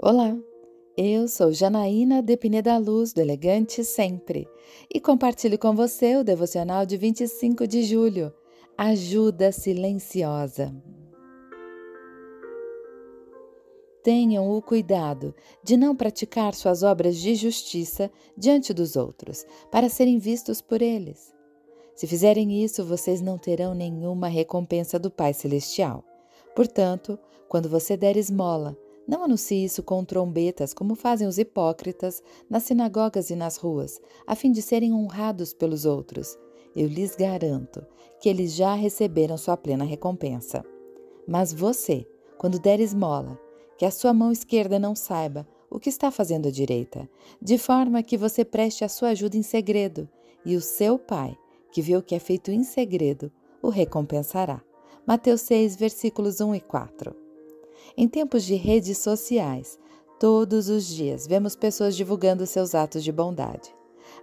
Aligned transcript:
Olá, 0.00 0.38
eu 0.96 1.26
sou 1.26 1.50
Janaína 1.50 2.22
de 2.22 2.36
Pineda 2.36 2.78
Luz, 2.78 3.12
do 3.12 3.20
Elegante 3.20 3.82
Sempre, 3.82 4.48
e 4.94 5.00
compartilho 5.00 5.58
com 5.58 5.74
você 5.74 6.14
o 6.14 6.22
devocional 6.22 6.86
de 6.86 6.96
25 6.96 7.66
de 7.66 7.82
julho, 7.82 8.32
Ajuda 8.76 9.50
Silenciosa. 9.50 10.72
Tenham 14.04 14.48
o 14.48 14.62
cuidado 14.62 15.34
de 15.64 15.76
não 15.76 15.96
praticar 15.96 16.54
suas 16.54 16.84
obras 16.84 17.16
de 17.16 17.34
justiça 17.34 18.08
diante 18.36 18.72
dos 18.72 18.94
outros, 18.94 19.44
para 19.68 19.88
serem 19.88 20.20
vistos 20.20 20.60
por 20.60 20.80
eles. 20.80 21.34
Se 21.96 22.06
fizerem 22.06 22.62
isso, 22.62 22.84
vocês 22.84 23.20
não 23.20 23.36
terão 23.36 23.74
nenhuma 23.74 24.28
recompensa 24.28 24.96
do 24.96 25.10
Pai 25.10 25.34
Celestial. 25.34 26.04
Portanto, 26.54 27.18
quando 27.48 27.68
você 27.68 27.96
der 27.96 28.16
esmola, 28.16 28.78
não 29.08 29.24
anuncie 29.24 29.64
isso 29.64 29.82
com 29.82 30.04
trombetas, 30.04 30.74
como 30.74 30.94
fazem 30.94 31.26
os 31.26 31.38
hipócritas 31.38 32.22
nas 32.48 32.64
sinagogas 32.64 33.30
e 33.30 33.34
nas 33.34 33.56
ruas, 33.56 33.98
a 34.26 34.34
fim 34.34 34.52
de 34.52 34.60
serem 34.60 34.92
honrados 34.92 35.54
pelos 35.54 35.86
outros. 35.86 36.38
Eu 36.76 36.86
lhes 36.86 37.16
garanto 37.16 37.86
que 38.20 38.28
eles 38.28 38.54
já 38.54 38.74
receberam 38.74 39.38
sua 39.38 39.56
plena 39.56 39.82
recompensa. 39.82 40.62
Mas 41.26 41.54
você, 41.54 42.06
quando 42.36 42.58
der 42.58 42.80
esmola, 42.80 43.40
que 43.78 43.86
a 43.86 43.90
sua 43.90 44.12
mão 44.12 44.30
esquerda 44.30 44.78
não 44.78 44.94
saiba 44.94 45.48
o 45.70 45.80
que 45.80 45.88
está 45.88 46.10
fazendo 46.10 46.48
a 46.48 46.50
direita, 46.50 47.08
de 47.40 47.56
forma 47.56 48.02
que 48.02 48.18
você 48.18 48.44
preste 48.44 48.84
a 48.84 48.88
sua 48.90 49.10
ajuda 49.10 49.38
em 49.38 49.42
segredo, 49.42 50.06
e 50.44 50.54
o 50.54 50.60
seu 50.60 50.98
Pai, 50.98 51.34
que 51.72 51.80
vê 51.80 51.96
o 51.96 52.02
que 52.02 52.14
é 52.14 52.18
feito 52.18 52.50
em 52.50 52.62
segredo, 52.62 53.32
o 53.62 53.70
recompensará. 53.70 54.62
Mateus 55.06 55.40
6, 55.42 55.76
versículos 55.76 56.40
1 56.42 56.56
e 56.56 56.60
4. 56.60 57.27
Em 57.96 58.08
tempos 58.08 58.44
de 58.44 58.54
redes 58.54 58.98
sociais, 58.98 59.78
todos 60.18 60.68
os 60.68 60.86
dias 60.86 61.26
vemos 61.26 61.56
pessoas 61.56 61.96
divulgando 61.96 62.46
seus 62.46 62.74
atos 62.74 63.02
de 63.04 63.12
bondade. 63.12 63.74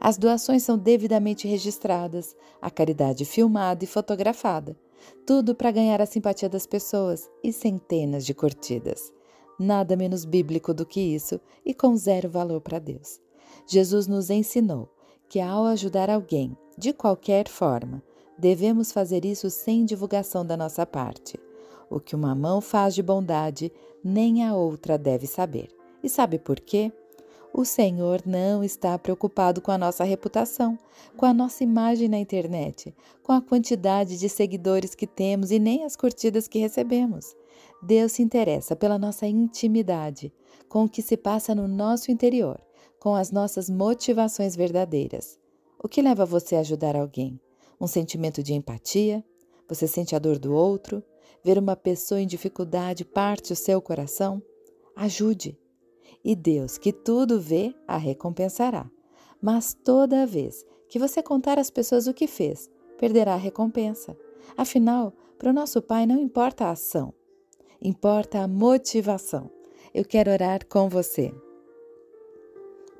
As 0.00 0.16
doações 0.16 0.62
são 0.62 0.76
devidamente 0.76 1.46
registradas, 1.46 2.36
a 2.60 2.70
caridade 2.70 3.24
filmada 3.24 3.84
e 3.84 3.86
fotografada, 3.86 4.76
tudo 5.26 5.54
para 5.54 5.70
ganhar 5.70 6.00
a 6.00 6.06
simpatia 6.06 6.48
das 6.48 6.66
pessoas 6.66 7.30
e 7.42 7.52
centenas 7.52 8.24
de 8.24 8.34
curtidas. 8.34 9.12
Nada 9.58 9.96
menos 9.96 10.24
bíblico 10.24 10.74
do 10.74 10.84
que 10.84 11.00
isso 11.00 11.40
e 11.64 11.72
com 11.72 11.96
zero 11.96 12.28
valor 12.28 12.60
para 12.60 12.78
Deus. 12.78 13.20
Jesus 13.66 14.06
nos 14.06 14.30
ensinou 14.30 14.88
que 15.28 15.40
ao 15.40 15.64
ajudar 15.64 16.10
alguém, 16.10 16.56
de 16.76 16.92
qualquer 16.92 17.48
forma, 17.48 18.02
devemos 18.38 18.90
fazer 18.92 19.24
isso 19.24 19.48
sem 19.48 19.84
divulgação 19.84 20.44
da 20.44 20.56
nossa 20.56 20.84
parte. 20.84 21.38
O 21.94 22.00
que 22.00 22.16
uma 22.16 22.34
mão 22.34 22.60
faz 22.60 22.92
de 22.92 23.04
bondade, 23.04 23.70
nem 24.02 24.44
a 24.44 24.52
outra 24.52 24.98
deve 24.98 25.28
saber. 25.28 25.68
E 26.02 26.08
sabe 26.08 26.40
por 26.40 26.58
quê? 26.58 26.90
O 27.52 27.64
Senhor 27.64 28.20
não 28.26 28.64
está 28.64 28.98
preocupado 28.98 29.60
com 29.60 29.70
a 29.70 29.78
nossa 29.78 30.02
reputação, 30.02 30.76
com 31.16 31.24
a 31.24 31.32
nossa 31.32 31.62
imagem 31.62 32.08
na 32.08 32.18
internet, 32.18 32.92
com 33.22 33.30
a 33.30 33.40
quantidade 33.40 34.18
de 34.18 34.28
seguidores 34.28 34.92
que 34.92 35.06
temos 35.06 35.52
e 35.52 35.60
nem 35.60 35.84
as 35.84 35.94
curtidas 35.94 36.48
que 36.48 36.58
recebemos. 36.58 37.36
Deus 37.80 38.10
se 38.10 38.24
interessa 38.24 38.74
pela 38.74 38.98
nossa 38.98 39.28
intimidade, 39.28 40.32
com 40.68 40.86
o 40.86 40.88
que 40.88 41.00
se 41.00 41.16
passa 41.16 41.54
no 41.54 41.68
nosso 41.68 42.10
interior, 42.10 42.60
com 42.98 43.14
as 43.14 43.30
nossas 43.30 43.70
motivações 43.70 44.56
verdadeiras. 44.56 45.38
O 45.80 45.88
que 45.88 46.02
leva 46.02 46.26
você 46.26 46.56
a 46.56 46.60
ajudar 46.60 46.96
alguém? 46.96 47.38
Um 47.80 47.86
sentimento 47.86 48.42
de 48.42 48.52
empatia? 48.52 49.24
Você 49.68 49.86
sente 49.86 50.16
a 50.16 50.18
dor 50.18 50.40
do 50.40 50.52
outro? 50.52 51.00
Ver 51.42 51.58
uma 51.58 51.76
pessoa 51.76 52.20
em 52.20 52.26
dificuldade 52.26 53.04
parte 53.04 53.52
o 53.52 53.56
seu 53.56 53.80
coração? 53.80 54.42
Ajude. 54.96 55.58
E 56.24 56.34
Deus, 56.34 56.78
que 56.78 56.92
tudo 56.92 57.40
vê, 57.40 57.74
a 57.86 57.96
recompensará. 57.96 58.90
Mas 59.40 59.74
toda 59.74 60.26
vez 60.26 60.64
que 60.88 60.98
você 60.98 61.22
contar 61.22 61.58
às 61.58 61.70
pessoas 61.70 62.06
o 62.06 62.14
que 62.14 62.26
fez, 62.26 62.70
perderá 62.98 63.34
a 63.34 63.38
recompensa. 63.38 64.16
Afinal, 64.56 65.12
para 65.38 65.50
o 65.50 65.52
nosso 65.52 65.82
Pai 65.82 66.06
não 66.06 66.18
importa 66.18 66.66
a 66.66 66.70
ação, 66.70 67.12
importa 67.82 68.40
a 68.40 68.48
motivação. 68.48 69.50
Eu 69.92 70.04
quero 70.04 70.30
orar 70.30 70.66
com 70.66 70.88
você. 70.88 71.34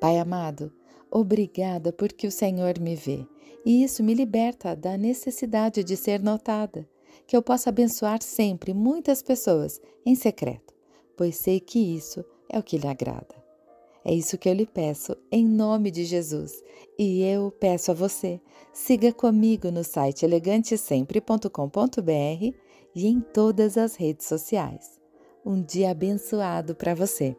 Pai 0.00 0.18
amado, 0.18 0.72
obrigada 1.10 1.92
porque 1.92 2.26
o 2.26 2.32
Senhor 2.32 2.78
me 2.78 2.94
vê 2.94 3.26
e 3.64 3.82
isso 3.82 4.02
me 4.02 4.12
liberta 4.12 4.76
da 4.76 4.98
necessidade 4.98 5.82
de 5.82 5.96
ser 5.96 6.22
notada 6.22 6.86
que 7.26 7.36
eu 7.36 7.42
possa 7.42 7.70
abençoar 7.70 8.22
sempre 8.22 8.72
muitas 8.72 9.22
pessoas 9.22 9.80
em 10.04 10.14
secreto, 10.14 10.74
pois 11.16 11.36
sei 11.36 11.60
que 11.60 11.78
isso 11.78 12.24
é 12.48 12.58
o 12.58 12.62
que 12.62 12.78
lhe 12.78 12.86
agrada. 12.86 13.34
É 14.04 14.12
isso 14.12 14.36
que 14.36 14.48
eu 14.48 14.52
lhe 14.52 14.66
peço 14.66 15.16
em 15.32 15.48
nome 15.48 15.90
de 15.90 16.04
Jesus. 16.04 16.62
E 16.98 17.22
eu 17.22 17.50
peço 17.50 17.90
a 17.90 17.94
você, 17.94 18.40
siga 18.72 19.12
comigo 19.12 19.70
no 19.70 19.82
site 19.82 20.24
elegantesempre.com.br 20.24 22.54
e 22.94 23.06
em 23.06 23.20
todas 23.20 23.78
as 23.78 23.96
redes 23.96 24.26
sociais. 24.26 25.00
Um 25.44 25.62
dia 25.62 25.90
abençoado 25.90 26.74
para 26.74 26.94
você. 26.94 27.36